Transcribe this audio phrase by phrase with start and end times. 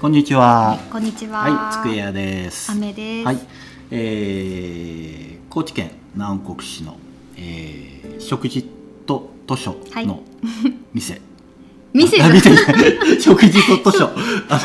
[0.00, 0.78] こんにちは。
[0.90, 1.40] こんにちは。
[1.40, 2.72] はい、つくやです。
[2.72, 3.26] 雨です。
[3.26, 3.38] はい、
[3.90, 6.96] えー、高知県南国市の、
[7.36, 8.66] えー、食事
[9.04, 10.22] と図書の
[10.94, 11.20] 店。
[11.92, 12.64] 店あ店じゃ
[13.20, 14.10] 食事と図書、ア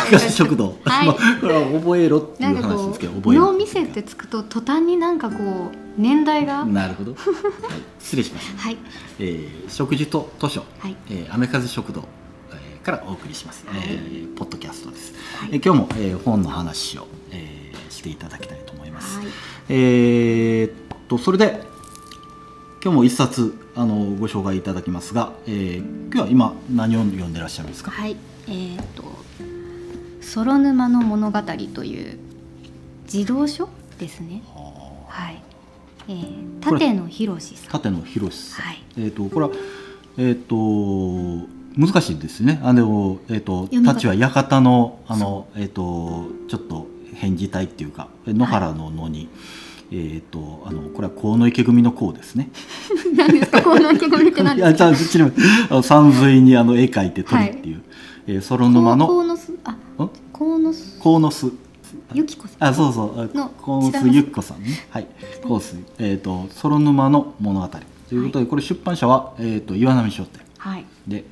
[0.06, 0.78] メカジ食堂。
[0.86, 7.12] はいまあこれは覚えろっていう話ですけど、う、覚えろの店ってつくと途端になんかこう年代が、 なるほど。
[7.12, 7.22] はい、
[8.00, 8.62] 失礼しました。
[8.62, 8.78] はい
[9.20, 12.25] えー、食事と図書、はいえー、アメカジ食堂、えー
[12.86, 13.82] からお送りします、はい。
[13.88, 15.50] えーポッドキャストです、はい。
[15.54, 19.28] えー今日も、えー本の話を、えーしていただきたいと思います、はい。
[19.70, 20.72] えーっ
[21.08, 21.64] とそれで
[22.84, 27.90] 今日も一冊あのご紹介いただきますが、えー今日は今何を読んでらっしゃるんですか？
[27.92, 28.16] はい。
[28.48, 29.04] えっ、と
[30.22, 31.42] ソ沼の物語
[31.74, 32.20] という
[33.08, 34.44] 児童書ですね。
[34.54, 35.42] ははい。
[36.08, 37.80] えー、これ立野博さん。
[37.80, 38.84] 立野博さん、はい。
[38.98, 39.52] えーっとこれは
[40.18, 49.30] えーっと難しいですねあのえーっと読み方太刀は館のあのえーっとちょっと返事体っていうか野原の野に、
[49.92, 52.50] えーっとあのこれは河野池組の河ですね
[53.16, 53.62] 何ですか？
[53.62, 54.94] この意気込みって何ですか？
[54.94, 55.32] じゃ
[55.78, 57.82] あ、山水にあの絵描いて鳥っていう、
[58.28, 59.78] えー、ソロ沼の、鴻巣あん？
[60.34, 61.52] 鴻巣鴻巣。
[62.14, 62.70] ゆきこさん？
[62.70, 64.86] あ、そうそう、あの鴻巣ゆき子さんね。
[64.90, 65.08] はい。
[65.44, 67.68] 鴻巣、えっ、と、ソロ沼の物語。
[67.68, 70.42] ということで、これ出版社は、えっ、と、岩波商店。
[70.58, 70.86] はい。
[71.08, 71.24] で、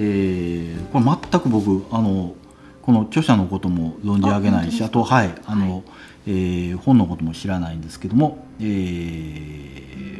[0.00, 2.34] えーこれ全く僕、あの、
[2.82, 5.82] この著者のことも存じ上げないし、ああと、はい、あの、はい
[6.26, 8.64] えー本のことも知らないんですけども、え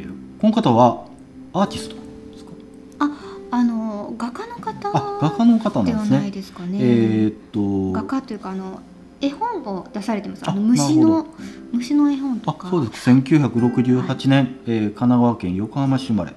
[0.05, 1.05] ーこの方は
[1.53, 2.01] アーティストで
[2.37, 2.51] すか？
[2.99, 3.09] あ
[3.51, 6.31] あの画家の方あ画家の方ないなんですね。
[6.31, 6.77] ですかね。
[6.79, 8.79] えーっと画家というかあの
[9.21, 10.43] 絵本を出されてます。
[10.47, 11.25] ああの虫の
[11.73, 12.69] 虫の絵本とあか。
[12.69, 16.33] そうです1968年、えー神奈川県横浜市生まれ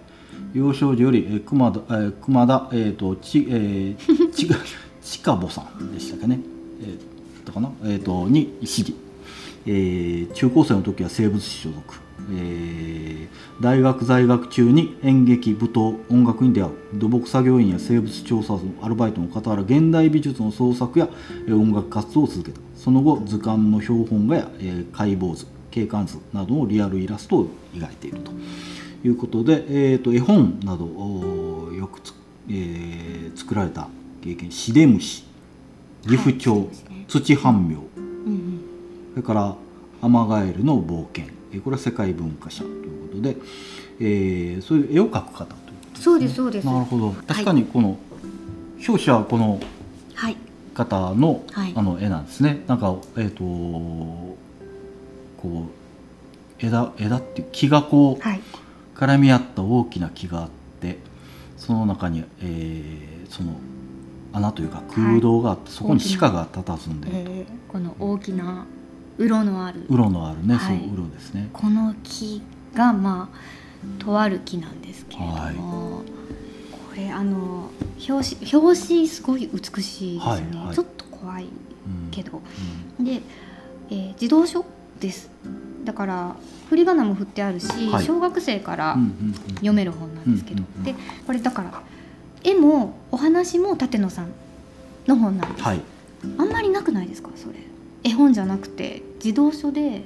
[0.54, 4.56] 幼少時より、えー熊田、えー熊田、えー、とち、えー、 ちが
[5.02, 6.40] ちかぼさんでしたかね、
[6.82, 8.94] えー、だかな、えー、とに師事、
[9.66, 11.80] えー中高生の時は生物史所属、
[12.34, 16.72] えー大学在学中に演劇舞踏音楽に出会う。
[16.94, 21.08] 土木作業員や生物調査のアルバイトの傍ら現代美術の創作や
[21.46, 22.60] えー音楽活動を続けた。
[22.74, 28.32] その後図鑑の標本画や、えー解剖図景観図などのリアルイラストを描いていると
[29.04, 32.14] いうことで、えー、と絵本などをよくつ、
[32.48, 33.88] えー作られた
[34.22, 35.24] 経験「シデムシ」
[36.06, 36.68] 「岐阜町」
[37.08, 38.60] 土半苗」うんうん。
[39.14, 39.56] それから
[40.02, 43.36] 「アマガエルの冒険」えーこれは世界文化賞ということで、
[44.00, 45.56] えーそういう絵を描く方というこ
[45.94, 46.64] とそうですそうです。
[46.66, 47.10] なるほど。
[47.26, 47.96] 確かにこの
[48.86, 49.60] 表紙はこの
[50.14, 50.36] はい。
[50.74, 51.72] 方の,、はい。
[51.74, 52.64] あの絵なんですね。
[52.66, 54.36] なんかえっ、とこ
[55.44, 58.40] う枝枝っていう木がこうはい
[59.06, 60.98] 絡み合った大きな木があって
[61.56, 63.56] その中に、えーその
[64.34, 68.66] 穴というか空洞があって、そこに鹿が佇んでいると、えーこの大きな
[69.18, 69.84] 鱗のある。
[69.88, 70.78] うろのあるね、はい。
[70.78, 71.48] そううろですね。
[71.52, 72.42] この木
[72.74, 75.54] がまあとある木なんですけれども、はい。
[75.54, 76.02] こ
[76.96, 77.70] れあの
[78.08, 80.74] 表紙表紙すごい美しいですね、はいはい。
[80.74, 82.40] ちょっと怖いうんけど、
[82.98, 83.22] うんで、
[83.90, 84.64] えー児童書
[85.00, 85.30] です
[85.84, 86.36] だから
[86.68, 88.04] 振り仮名も振ってあるし、はい。
[88.04, 88.96] 小学生から
[89.56, 90.94] 読める本なんですけど、で
[91.26, 91.82] これだから
[92.44, 94.32] 絵もお話も立野さん
[95.06, 95.80] の本なんです、はい。
[96.38, 97.30] あんまりなくないですか？
[97.34, 97.54] それ。
[98.04, 100.02] 絵本じゃなくて児童書で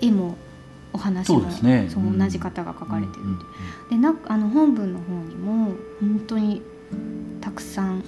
[0.00, 0.36] 絵も
[0.92, 1.88] お話もそうですね。
[1.94, 3.22] 同じ方が書かれてる、
[3.90, 6.62] でなあの本文の方にも本当に
[7.40, 8.04] たくさん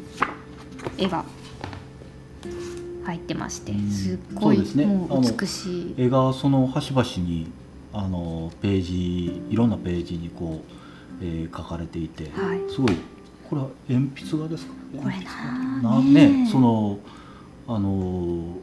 [0.98, 1.25] 絵が
[3.04, 3.91] 入ってましてうん。
[3.91, 4.87] すっごい、ね。
[4.87, 5.94] もう美しい。
[5.97, 7.47] 絵がその端々に
[7.92, 12.60] あのページいろんなページにこう、えー書かれていて、はい。
[12.69, 12.97] すごい
[13.48, 14.72] これは鉛筆画ですか？
[15.00, 15.14] これ
[15.82, 16.98] なねねその
[17.69, 18.56] あの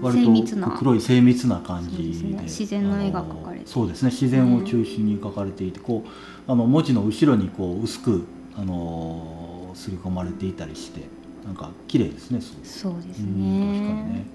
[0.00, 2.28] 割と黒い精密な感じで。
[2.28, 2.42] ね。
[2.42, 4.10] 自然の絵が描かれてそうですね。
[4.10, 11.02] 自然を中心に描かれていて、こうあの文字の後ろにこう薄くあの刷り込まれていたりして
[11.48, 13.26] なんか綺麗ですねそうですね。
[13.26, 14.26] ね。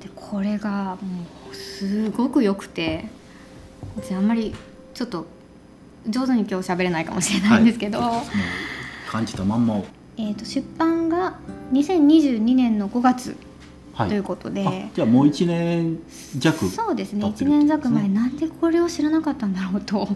[0.00, 3.04] でこれがもうすごく良くて
[3.96, 4.52] 私あんまり
[4.94, 5.26] ちょっと
[6.08, 9.86] 上手に今日喋れないかもしれないんですけど、もう感じたまんまを。
[10.16, 11.38] えー、と出版が
[11.72, 13.36] 2022年の5月
[13.92, 14.08] はい。
[14.08, 16.00] ということで、あじゃあもう1年
[16.36, 17.24] 弱そうですね。
[17.24, 20.08] 1経ってる年弱前、なんでこれを知らなかったんだろうと。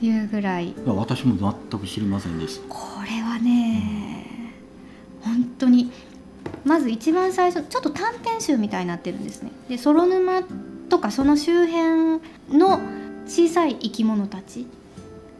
[0.00, 0.74] い いうぐらい。
[0.86, 2.68] や私も全く知りませんでした。
[2.68, 3.93] これはね本
[5.66, 5.90] 当に
[6.64, 9.50] まず一番最初ちょっと短編集みたいになってるんですね。
[9.68, 10.42] でソロ沼
[10.88, 12.20] とかその周辺
[12.50, 12.80] の
[13.26, 14.66] 小さい生き物たち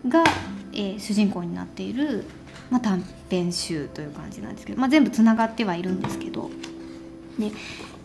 [0.09, 0.25] が、
[0.73, 2.25] えー主人公になっている
[2.71, 6.51] まあ、短編集という感じなんですけど、まあ、全部つながってはいるんですけど。
[7.39, 7.51] で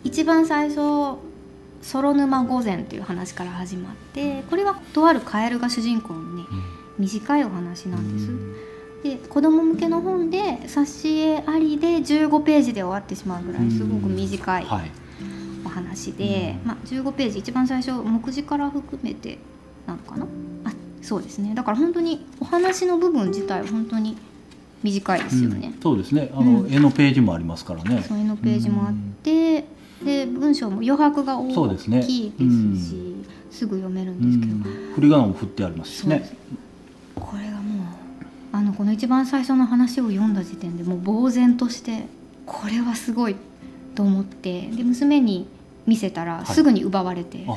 [0.02, 1.18] 一番最初
[1.82, 6.42] 「ソロ沼御前」という話から始まってこれはとあるカエルが主人公のね
[6.98, 8.69] 短いお話なんです。
[9.02, 14.90] で子供向けの本で挿絵ありで15ページで終わってしまうぐらいすごく短いはい。
[15.64, 19.38] お話で、まあ、15ページ一番最初目次から含めて
[19.86, 20.26] なのかな？
[20.64, 21.54] あそうですね。
[21.54, 24.16] だから本当にお話の部分自体は本当に
[24.82, 25.72] 短いですよね。
[25.74, 26.30] うん、そうですね。
[26.34, 26.72] あの、うん。
[26.72, 28.02] 絵のページもありますからね。
[28.06, 29.64] そういうのページもあって
[30.04, 32.38] で文章も余白が大そうですねきいで
[32.78, 33.14] すし
[33.50, 34.94] すぐ読めるんですけど、うん。
[34.94, 36.36] 振り仮名も振ってありますしねそうです
[37.16, 37.86] これがもう
[38.52, 42.06] あの一番最初の話を読んだ時点でもう呆然として
[42.44, 43.36] これはすごい
[43.94, 45.48] と思ってで娘に
[45.86, 46.46] 見せたらい。
[46.46, 47.56] すぐに奪われて、あ。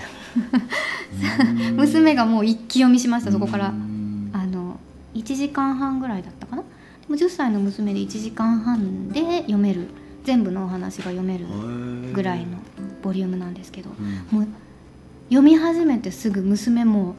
[1.74, 3.70] 娘がもう一気読みしましたそこから。
[3.70, 4.80] うんあの
[5.14, 6.64] 1時間半ぐらいだったかな？
[6.64, 6.68] で
[7.08, 9.88] も10歳の娘で1時間半で読める
[10.24, 11.46] 全部のお話が読める
[12.14, 12.58] ぐらいの
[13.04, 14.40] ボリュームなんですけどうん。
[14.40, 14.48] もう
[15.30, 17.16] 読み始めてすぐ娘も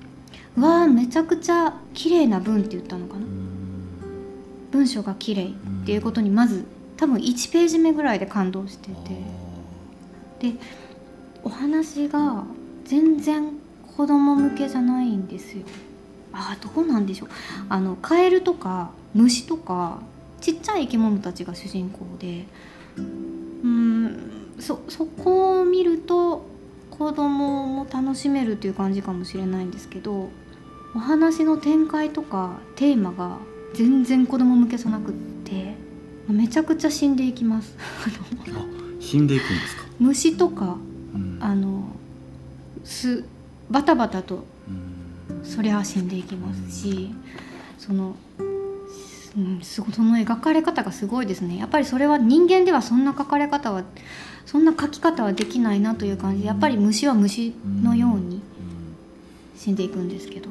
[0.56, 3.20] 「うわーめちゃくちゃ綺麗な文」って言ったのかな？
[4.70, 6.64] 文章が綺麗っていうことにまず
[6.96, 8.94] 多分1ページ目ぐらいで感動してて。
[10.52, 10.54] で
[11.42, 12.44] お話が
[12.84, 13.52] 全然
[13.96, 15.64] 子供向けじゃないんですよ。
[16.32, 17.28] あーどうなんでしょう。
[17.68, 20.00] あのカエルとか虫とか
[20.40, 22.46] ちっちゃい生き物たちが主人公で。
[22.96, 26.46] うーんそそこを見ると
[26.90, 30.28] 子供も楽しめるっていう感じかもしれないんですけど
[30.94, 33.38] お話の展開とかテーマが
[33.74, 35.12] 全然子供向けじゃなくっ
[35.44, 35.74] て
[36.28, 37.76] めちゃくちゃ死んでいきます。
[38.54, 38.64] あ
[39.00, 40.76] 死んでいくんですか、虫とか
[41.14, 41.38] うん。
[41.40, 41.96] あの
[42.84, 43.24] す
[43.70, 45.44] バタバタとうん。
[45.44, 47.10] そりゃ死んでいきますし
[47.78, 48.14] その、
[49.36, 51.56] うん、すごその描かれ方がすごいですね。
[51.56, 53.84] やっぱりそれは人間ではそんな描かれ方は
[54.44, 58.42] そんな描き方はできないなという感じでやっぱり虫は虫のように
[59.56, 60.50] 死んでいくんですけど。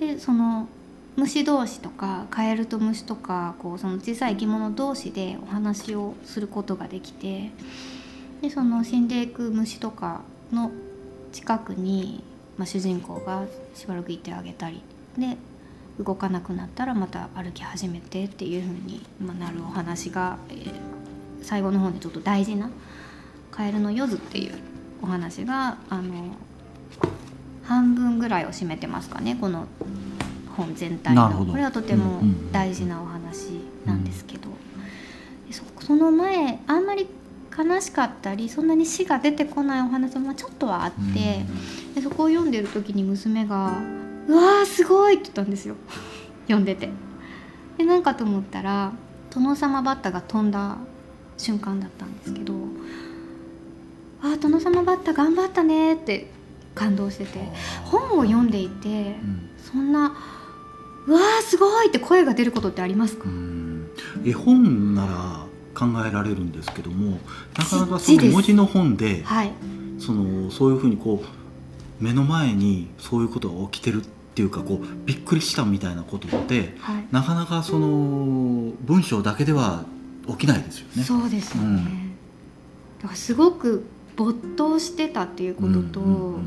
[0.00, 0.68] でその
[1.16, 7.50] 虫同士とかカエルと虫とかこうその小さい生き物同士でお話をすることができて
[8.42, 10.22] でその死んでいく虫とか
[10.52, 10.70] の
[11.32, 12.22] 近くに、
[12.56, 14.82] まあ、主人公がしばらくいてあげたり
[15.16, 15.36] で
[15.98, 19.02] 動かなくなったらまた歩き始めてっていう風に、
[19.38, 20.96] なるお話が、えー
[21.46, 22.70] 最後の方でちょっと大事な
[23.52, 24.54] 「カエルの夜図」っていう
[25.00, 26.34] お話があの
[27.62, 29.66] 半分ぐらいを占めてますかねこの
[30.56, 31.46] 本全体の。
[31.50, 32.20] これはとても
[32.52, 34.48] 大事なお話なんですけど、
[35.46, 37.06] でそその前あんまり
[37.56, 41.44] 悲しかったりそんなに死が出てこないお話もまあちょっとはあって、
[41.94, 43.72] でそこを読んでる時に娘が
[44.28, 45.76] 「うわーすごい!」って言ったんですよ。
[46.46, 46.90] 読んでて。
[47.78, 48.92] で何かと思ったら
[49.30, 50.78] 殿様バッタが飛んだ
[51.36, 52.54] 瞬間だったんですけど
[54.22, 56.30] 「あー殿様バッタ頑張ったね」って
[56.74, 57.52] 感動してて
[57.84, 59.50] 本を読んでいてうん。
[59.58, 60.14] そんな
[61.06, 63.24] 「うわーすごい!」って声が出ることってありますか？
[63.26, 63.88] うん。
[64.24, 67.18] 絵本なら考えられるんですけども
[67.56, 69.52] なかなかその文字の本ではい。
[69.98, 77.06] そのそういうふうにこう目の前にそういうことが起きてるっていうかこうびっくりしたみたいなことってはい。
[77.10, 79.84] なかなかその文章だけでは
[80.28, 81.02] 起きないですよね。
[81.04, 81.84] そうですよね、うん。
[83.00, 83.86] だからすごく
[84.16, 86.46] 没頭してたっていうことと、うんうんうん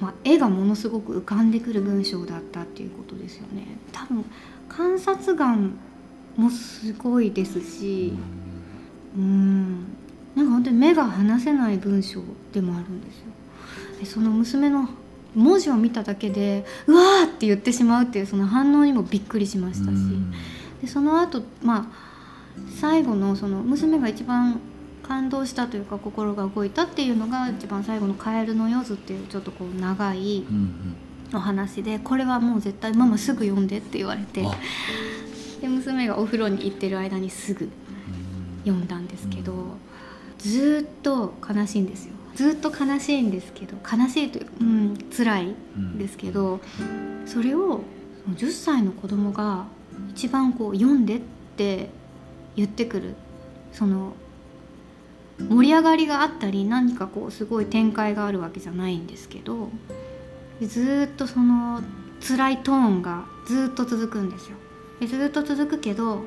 [0.00, 3.78] まあ、絵がものすごく浮かんでくる文章だったっていうことですよね。
[3.92, 4.24] 多分
[4.68, 5.78] 観察眼
[6.36, 8.12] もすごいですし
[9.16, 9.86] うん。
[10.34, 12.20] なんか本当に目が離せない文章
[12.52, 13.24] でもあるんですよ。
[14.00, 14.88] でその娘の
[15.34, 20.30] 文字を見ただけで「うわー!」って言ってしまうっていうその反応にもびっくりしましたし、うん。
[20.82, 21.86] でその後まあ
[22.78, 24.60] 最後のその娘が一番
[25.06, 30.44] 感動したというか心が動いたっていうのが一番最後の「カエルの夜図」っていうちょっとこう長い
[31.32, 34.44] お話でこれはもう絶対ママすぐ読んでって言われて。
[34.44, 34.50] あ。
[35.60, 37.70] で娘がお風呂に行ってる間にすぐ
[38.64, 39.78] 読んだんですけど
[40.38, 42.12] ずーっと悲しいんですよ。
[42.34, 46.60] ずーっと悲しいんですけど悲しいというかうん辛いうんですけど
[47.24, 47.80] それを
[48.34, 49.64] 10歳の子供が
[50.10, 51.20] 一番こう読んでっ
[51.56, 51.88] て
[52.54, 53.14] 言ってくる
[53.72, 54.12] その
[55.38, 59.70] 盛り上がりがあったり何かこうすごい展開があるわけじゃないんですけど
[60.62, 61.82] ずっとその
[62.26, 64.56] 辛いトーンがずっと続くんですよ。
[65.00, 66.24] でずっと続くけど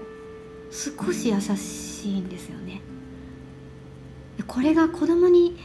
[0.72, 2.82] 少し優しいんですよね。
[4.46, 5.58] これが子供に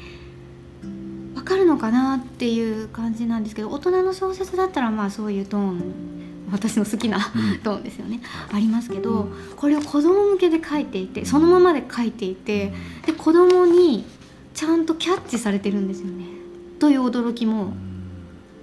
[1.36, 6.13] わかるのかなっていう感じなんですけど大人の小説だったらまあそういうトーン
[6.50, 7.20] 私の好きなう
[7.56, 7.58] ん。
[7.60, 8.20] トーンですよね、
[8.52, 12.72] ありますけどこれを子供向けで書いていてそのままで書いていて
[13.06, 14.04] で子供に
[14.52, 16.26] ちゃんとキャッチされてるんですよね。
[16.78, 17.72] という驚きも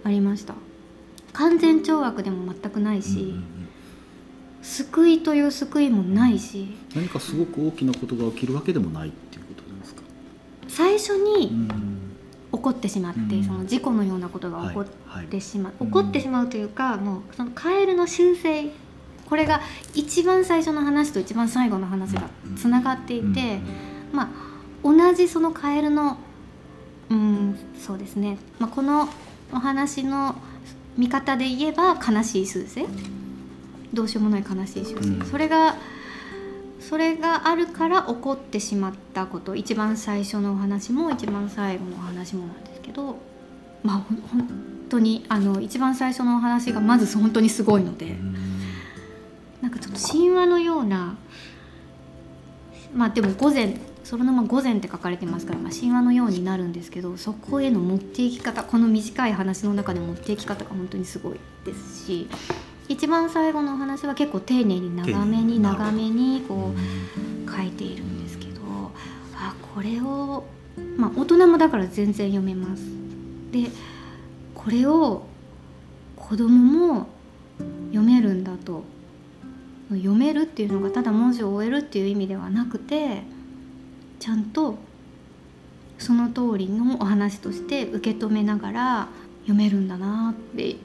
[0.03, 0.53] ありました。
[1.33, 3.35] 完全懲悪でも全くないし、
[4.61, 10.01] 救いという救いもないし何かすごく大きなことが起きるわけでもないっていうことですか？
[10.67, 11.90] 最初うにん
[12.51, 13.43] 起こってしまって、うん。
[13.43, 18.69] その事故のようなことが起こっはいてしまう、うん起こってしまうというかもうそのカエルの習性
[19.29, 19.61] これが
[19.93, 23.59] 一番最初の話と一番最後の話がつながっていて、
[24.11, 24.29] まあ
[24.83, 26.17] 同じそのカエルの
[27.09, 29.07] うんそうですね、まあ、この
[29.53, 30.35] お話の
[30.97, 32.85] 見方で言えば悲しい数勢
[33.93, 35.25] どうしようもない悲しい習性、うん。
[35.25, 35.75] それが
[36.81, 39.55] それがあるから起こってしまったこと。
[39.55, 43.17] 一番最初のお話も一番最後のお話もなんですけど。
[43.83, 44.47] まあ本
[44.89, 48.07] 当にあの一番最初のお話がまず本当にすごいので。
[48.07, 48.35] うん。
[49.61, 51.15] なんかちょっと神話のような
[52.93, 62.27] まあでも午前そのまま午前って書かれてますから、まあ、神話のようになるんですけどそこへの持っていき方この短い話の中で持っていき方が本当にすごいですし
[62.87, 68.61] 一番最後のお話は結構丁寧に長めに長めにこうんう書いているんですけど
[69.35, 70.43] あこれを
[70.97, 72.83] まあ大人もだから全然読めます。
[73.51, 73.69] で
[74.55, 75.25] これを
[76.15, 77.07] 子供も
[77.91, 78.83] 読めるんだと
[79.89, 83.23] 読めるっていうのがただ文字を終えるっていう意味ではなくて
[84.19, 84.75] ちゃんと
[85.97, 89.07] その通りのお話として受け止めながら
[89.41, 90.75] 読めるんだなって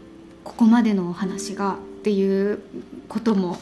[0.46, 2.60] ここまでのお話がっていう
[3.08, 3.58] ことも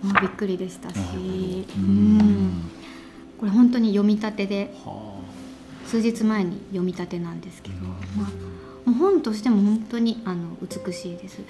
[0.00, 2.18] まあびっくりでしたし、ううん。
[2.18, 2.70] ん、
[3.38, 5.20] これ本当に読み立てでは
[5.84, 7.96] 数日前に読み立てなんですけど、うんま
[8.86, 11.40] あ、もう本としても本当にあの美しいです。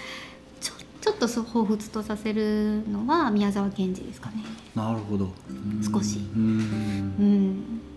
[0.62, 0.72] ちょ
[1.02, 4.36] ちょっとそう彷彿とさせるのは宮沢賢治ですかね。
[4.74, 5.28] あなるほど。
[5.50, 5.82] うん。
[5.82, 6.42] 少しうん。
[6.42, 7.91] うん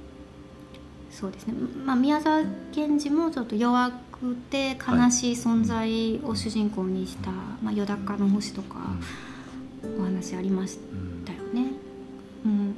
[1.17, 1.53] そうですね、
[1.85, 2.43] まあ、宮沢
[2.73, 7.31] 賢治もちょっと弱くて悲しい存在を主人公にした
[7.63, 8.79] 「まあ、よだかの星」とか
[9.97, 10.77] お話ありまし
[11.23, 11.71] たよね。
[12.45, 12.75] うん。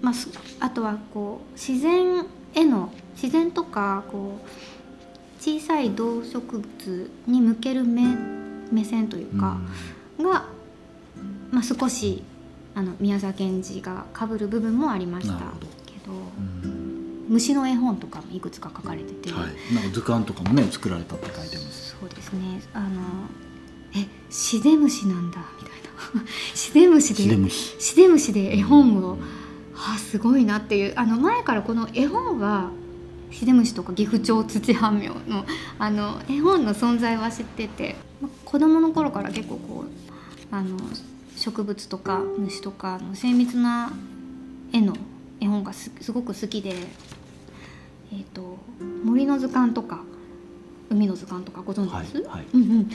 [0.00, 2.24] まあ、すあとはこう自然
[2.54, 8.16] への自然とかこう小さい動植物に向ける目
[8.72, 9.38] 目線といううん。
[9.38, 9.58] か、
[10.18, 10.46] が、
[11.50, 12.22] まあ、少し
[12.74, 15.34] あの宮沢賢治がかぶる部分もありました
[15.84, 16.12] けど。
[16.12, 16.53] うん
[17.28, 21.96] 虫の絵本とかもいくつか書かれてて、はい、なんか図鑑とかもね作られたって書いてます。
[22.00, 22.62] そうですね。
[22.72, 23.00] あの
[23.96, 26.28] えシデムシなんだみたいな。
[26.54, 28.32] シデムシでシデムシ。
[28.32, 29.18] で絵本を
[29.74, 30.92] あすごいなっていう。
[30.96, 32.70] あの前からこの絵本は
[33.30, 35.44] シデムシとか岐阜町土半苗の
[35.78, 37.96] あの絵本の存在は知ってて。
[38.20, 40.76] ま子供の頃から結構こうあの
[41.36, 43.92] 植物とか虫とかの精密な
[44.72, 44.94] 絵の
[45.44, 46.70] 絵本がすすごく好きで、
[48.12, 48.58] えー、と
[49.04, 50.00] 森の図鑑とか
[50.90, 52.46] 海の図鑑とかご存知です、はいはい。
[52.54, 52.88] うん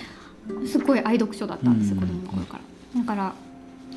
[0.50, 2.60] うん、すっごい愛読書だったんですよ、うん子供の頃か
[2.94, 3.02] ら。
[3.02, 3.34] だから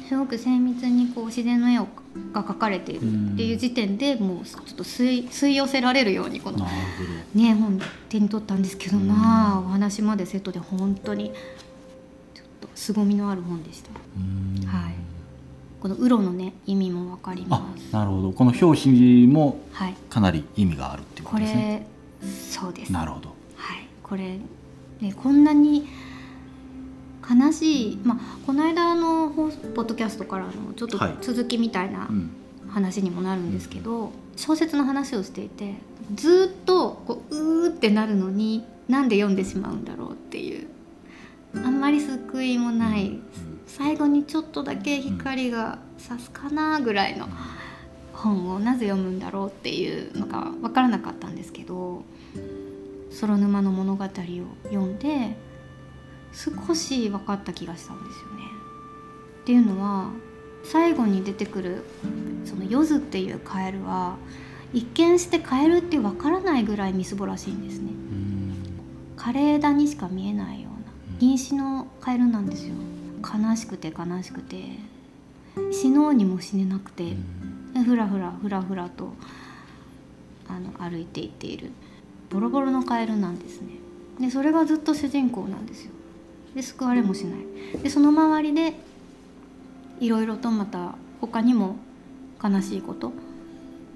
[0.09, 1.87] すごく精密にこう自然の絵を
[2.35, 6.67] が描かれているっていう時点でもうちょっと吸い吸い寄せられるようにこの
[7.35, 7.81] ね本
[8.11, 9.09] 手に取ったんですけどうん。
[9.09, 11.33] まあお話までセットで本当に
[12.35, 13.91] ちょっと凄みのある本でした。
[14.69, 15.02] はい
[15.83, 18.31] この「ウロのね意味もわかりあます、なるほど。
[18.31, 21.89] この表紙もはいかなり意味があるっていうこことですね。
[22.23, 23.31] れそうですなるほど。
[23.57, 24.39] はい、これ、
[25.01, 25.89] ね、こんなに
[27.29, 32.31] 悲しい、まあ、この間のポッドキャストからのちょっとはい続きみたいなうん。
[32.69, 35.75] 話にもなるんですけど、小説の話をしていて
[36.15, 40.69] ずっとこううーってなるのになんで読んでしまうんだろうっていう
[41.57, 43.19] あんまり救いもない
[43.66, 47.28] 最後にちょっとだけ光が差すかなぐらいの
[48.12, 52.04] 本をなぜ読むんだろうっていうのが分からなかったんですけど
[53.21, 55.37] 「空沼の物語」を読んで
[56.33, 58.42] 少し分かった気がしたんですよね。
[59.42, 60.11] っていうのは
[60.64, 61.85] 最後に出てくる
[62.45, 64.16] そのヨズっていうカエルは
[64.73, 67.90] 一見してカエルって分からないぐらいみすぼらしいんですね。
[67.90, 68.33] うん
[69.16, 72.75] 枯れ枝にしか見えないような銀糸のカエルなんですよ
[73.23, 74.79] 悲しくて悲しくて
[75.71, 77.05] 死のうにも死ねなくて
[77.75, 79.14] でふらふらふらふらと
[80.49, 81.71] あの歩いていっている。
[82.31, 83.75] ボロボロのカエルなんですね。
[84.19, 85.93] でそれがずっと主人公なんですよ。
[86.55, 87.83] で救われもしない。
[87.83, 88.75] でその周りで
[90.00, 91.76] いろいろとまた他にも
[92.43, 93.12] 悲しいこと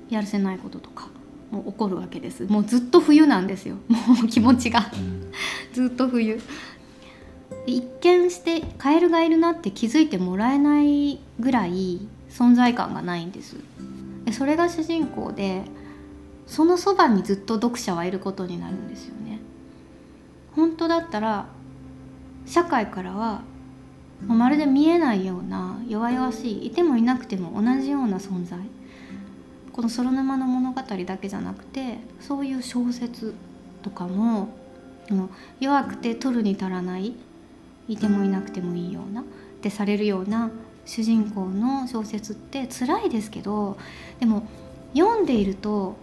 [0.09, 1.09] やるせないこととか
[1.51, 2.45] も起こるわけです。
[2.45, 3.77] もうずっと冬なんですよ。
[3.89, 4.91] もう気持ちが。
[4.93, 5.33] うん。
[5.73, 6.41] ずっと冬
[7.67, 13.57] 一見してカエルがいるなって気づいてもらえないぐらい存在感がないんです。
[14.33, 15.63] それが主人公で
[16.47, 19.41] そのそばにずっと読者はいることになるんですよね。
[20.55, 21.47] 本当だったら
[22.47, 23.43] 社会からは
[24.27, 28.59] まるで見えないような弱々しいいてもいなくても同じような存在。
[29.73, 33.35] この「ソロ沼の物語」だけじゃなくてそういう小説
[33.83, 34.49] とかも
[35.61, 37.15] 弱くて取るに足らない
[37.89, 39.25] いてもいなくてもいいようなっ
[39.63, 40.51] てされるような
[40.85, 43.77] 主人公の小説って辛いですけど
[44.21, 44.47] でも
[44.95, 45.97] 読んでいると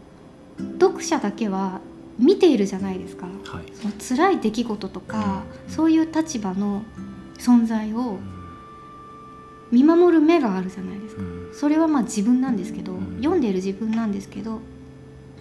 [0.79, 1.81] 読者だけは
[2.19, 6.83] 見ているじゃないですか、はい、その辛い出来事とか、そういう立場の
[7.39, 8.19] 存在を
[9.71, 11.21] 見守る目があるじゃないですか、
[11.53, 14.59] それはまあ自分なんですけど、読んでいる自分なんですけど、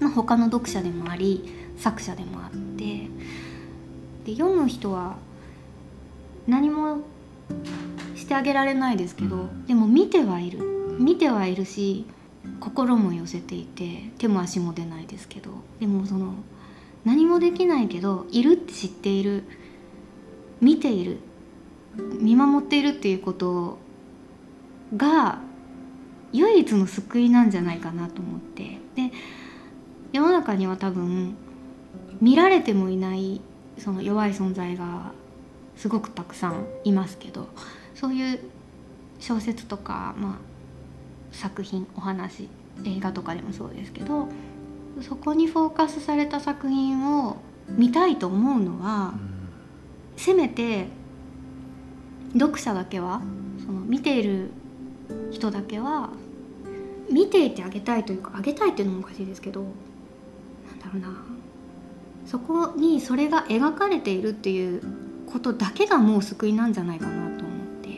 [0.00, 1.44] まあ、他の読者でもあり
[1.76, 3.08] 作者でもあって
[4.24, 5.16] で読む人は
[6.46, 6.98] 何も
[8.14, 10.72] してあげられないですけど、でも見てはいる。
[10.98, 12.04] 見てはいるし
[12.60, 16.34] 心も寄せていて手も足も出ないですけどでもその
[17.04, 19.44] 何もできないけどいるって知っている。
[20.60, 21.18] 見ている。
[22.20, 23.78] 見守っているっていうこと
[24.96, 25.40] が
[26.32, 28.78] 唯一の救いなんじゃないかなと思って。
[28.94, 29.10] で
[30.12, 31.34] 世の中には多分
[32.20, 33.40] 見られてもいない
[33.78, 35.12] その弱い存在が
[35.82, 37.48] すごくたくさんいますけど
[37.96, 38.38] そういう
[39.18, 40.34] 小説とか、まあ、
[41.32, 42.48] 作品お話
[42.84, 44.28] 映画とかでもそうですけど
[45.00, 47.36] そこにフォーカスされた作品を
[47.68, 49.14] 見たいと思うのは、
[50.16, 50.86] せめて
[52.34, 53.20] 読者だけは
[53.64, 54.52] その見ている
[55.32, 56.10] 人だけは
[57.10, 59.72] 見ていてあげたいというかあげたいっていうのもおかしいですけどなん
[60.78, 61.24] だろうな
[62.24, 67.88] そこにそれが描かれているっていうことだけがもう救いなんじゃないかなと思って。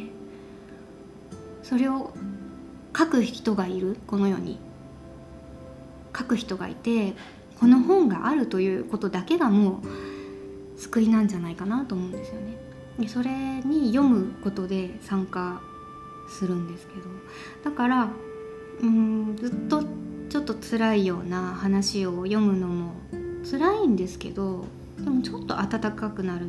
[1.62, 2.12] それを
[2.96, 3.96] 書く人がいる。
[4.06, 4.58] この世に。
[6.16, 7.14] 書く人がいて
[7.58, 9.80] この本があるということだけがも
[10.76, 12.56] う救いなんじゃないかなと思うんですよね。
[12.98, 13.30] でそれ
[13.62, 15.60] に読むことで参加
[16.28, 17.00] するんですけど。
[17.64, 18.08] だから
[18.80, 19.82] うんずっと
[20.28, 22.92] ちょっと辛いような話を読むのも
[23.48, 24.64] 辛いんですけど
[24.98, 26.46] でもちょっと温かくなる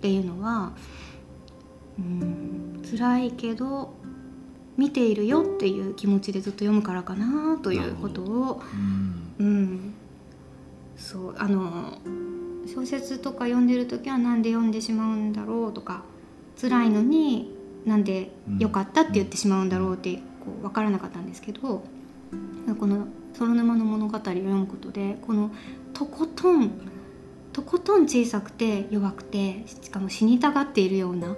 [0.00, 0.72] っていうのは
[1.98, 3.92] うん辛いけど
[4.78, 8.62] 見ているよっていう気持ちでずっと読むからかなということを
[9.38, 9.94] うん、
[10.96, 11.98] そうあの
[12.66, 16.02] 小説とか読んでる時は何で読んでしまうんだろうとか
[16.58, 20.22] 辛いのになんで良かったって言ってしまうんだろうってこ
[20.58, 21.82] う分からなかったんですけど
[22.78, 25.50] この「ソロ沼の物語」を読むことでこの
[25.92, 26.70] とことん
[27.52, 31.36] とことん小さくて弱くてしかも死にたがっているような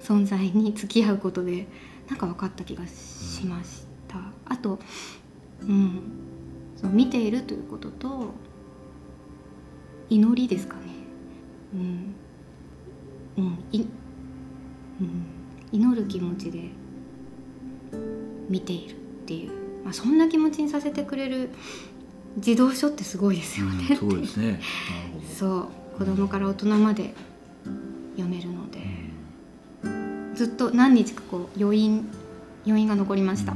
[0.00, 1.66] 存在に付き合うことで
[2.08, 4.18] なんか分かった気がしました。
[4.46, 4.80] あと、
[5.62, 6.00] うん、
[6.76, 8.34] その見ているということと
[10.10, 10.82] 祈りですかね。
[11.74, 12.14] うん
[13.38, 13.86] うんい
[15.00, 15.24] うん、
[15.72, 16.70] 祈る気持ちで
[18.48, 18.96] 見ているっ
[19.26, 21.50] ていう、まあ、そんな気持ちにさせてくれる
[22.38, 23.96] 児童書ってすごいですよね。
[23.96, 24.60] そうですね。
[25.38, 27.14] そう子供から大人まで
[28.16, 28.80] 読めるので、
[30.34, 32.08] ずっと何日かこう余韻
[32.66, 33.54] 余韻が残りました。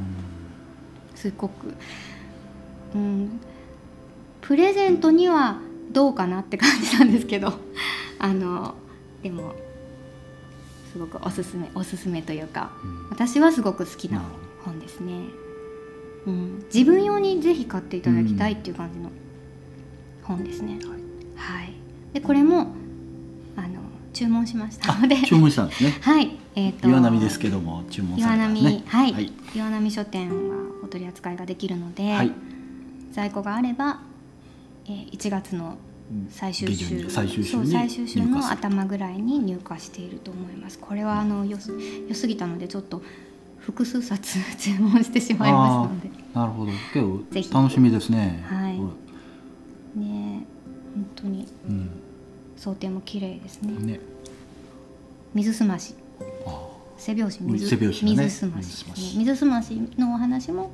[1.15, 1.75] すごく、
[2.95, 3.41] うん、
[4.43, 5.59] プレゼントには
[5.91, 7.55] どうかなって感じなんですけど、
[8.19, 8.75] あの
[9.23, 9.55] でも
[10.93, 12.71] すごくおすすめおすすめというか、
[13.11, 14.23] 私はすごく好きな
[14.65, 15.46] 本ですね。
[16.27, 19.11] うん、自分用にぜひ買っていただきたいっていう感じの
[20.23, 20.79] 本ですね。
[20.83, 20.91] うん、
[21.37, 21.73] はい、
[22.13, 22.69] でこれも
[23.57, 23.81] あの
[24.13, 25.17] 注文しましたので。
[25.23, 25.97] 注文したんですね。
[26.03, 28.83] はい、えっ、ー、と岩波ですけども注文されたんですね。
[28.87, 32.33] はい、はい、岩波書店はお取り扱いができるので、はい、
[33.13, 34.01] 在庫があれば、
[34.87, 35.79] えー、1月の
[36.31, 40.79] 最終週最終週最終週の頭ぐらいに入荷していると思います。
[40.79, 41.59] これはあのよ
[42.09, 43.03] よすぎたのでちょっと
[43.67, 46.09] 複数冊注文してしまいましたので。
[46.33, 46.73] なるほど。
[46.93, 47.21] けど
[47.53, 48.45] 楽しみですね。
[48.49, 48.79] はい。
[49.99, 50.47] ね
[50.95, 51.91] 本当に、うん、
[52.57, 53.73] 想定も綺麗ですね。
[53.95, 54.01] ね。
[55.35, 55.97] 水すまし。
[56.97, 60.73] 背拍子水ね、水すまし、ね、水すましのお話も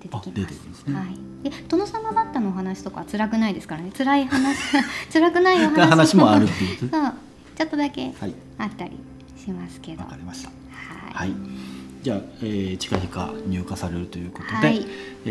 [0.00, 0.84] 出てきます。
[0.86, 1.50] ね、はい。
[1.50, 3.90] で殿様バッタのお話とか辛くないですからね。
[3.90, 4.56] 辛い話。
[5.12, 6.78] 辛くないお話話もあるっていう。
[6.88, 7.12] そう。
[7.56, 8.14] ちょっとだけ
[8.58, 8.92] あったり
[9.36, 10.02] しますけど。
[10.02, 10.50] わ、はい、かりました。
[10.70, 11.30] はい。
[11.30, 11.75] はい
[12.06, 14.86] じゃあ、えー、近々入荷されるということで、はい、
[15.24, 15.28] え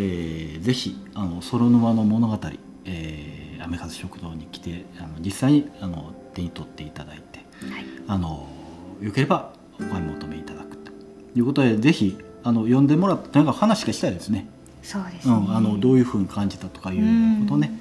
[0.57, 2.37] ー、ぜひあのソロ沼の物語、
[2.83, 7.39] えー、雨風食堂に来てあの実際にあの手に取っていただいて
[8.09, 8.49] あの
[8.99, 10.91] よければお買い求めいただくと
[11.33, 14.49] いうことでぜひあの読んでもらってとにかく話がしたいですね。
[14.83, 17.71] そうですね、うん、あのどういうふうに感じたとかいうことをね、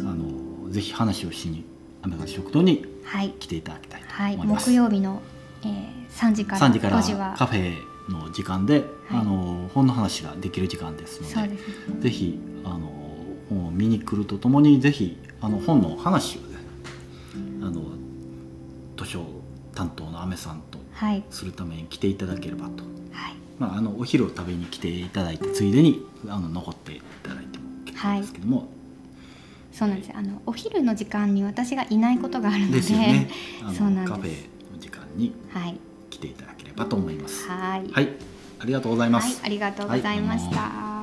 [0.00, 1.64] あのぜひ話をしに
[2.02, 3.30] アメリカ食堂にはい。
[3.38, 4.70] 来ていただきたいとはい、思います。
[4.70, 5.22] 木曜日の、
[5.62, 7.36] えー、3時から3時から5時は。
[7.38, 8.74] カフェの時間で、
[9.08, 9.20] はい。
[9.20, 11.58] あの本の話ができる時間ですのでね。
[12.00, 12.90] ぜひあの
[13.48, 16.58] 本を見に来るとともにぜひあの本の話をね
[17.62, 17.82] あの
[18.96, 19.24] 図書
[19.74, 21.24] 担当のアメさんとはい。
[21.30, 23.34] するために来ていただければと、はい。
[23.58, 28.68] まあ、あのお昼を食べに来ていただいてついでにあの残っていただいても結構ですけども、
[29.72, 30.12] そうなんです。
[30.14, 32.76] あのお昼の時間に私がいないことがあるので。
[32.76, 33.28] ですよね。
[33.64, 34.10] あそうなんです。
[34.10, 35.76] のカフェの時間にはい。
[36.10, 37.48] 来ていただばと思います。
[37.48, 38.08] はいはい、
[38.60, 39.40] ありがとうございまはいす。
[39.44, 40.93] ありがとうございました、